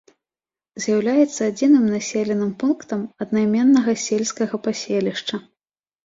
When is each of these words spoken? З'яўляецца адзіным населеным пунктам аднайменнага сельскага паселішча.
З'яўляецца 0.83 1.41
адзіным 1.51 1.83
населеным 1.95 2.51
пунктам 2.63 3.03
аднайменнага 3.25 3.91
сельскага 4.05 4.55
паселішча. 4.69 5.35